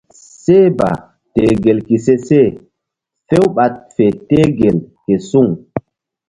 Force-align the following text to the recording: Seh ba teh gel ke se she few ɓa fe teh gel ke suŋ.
Seh 0.43 0.67
ba 0.77 0.89
teh 1.33 1.53
gel 1.63 1.79
ke 1.87 1.97
se 2.05 2.13
she 2.25 2.41
few 3.27 3.45
ɓa 3.55 3.65
fe 3.95 4.05
teh 4.27 4.47
gel 4.59 4.77
ke 5.03 5.13
suŋ. 5.29 5.47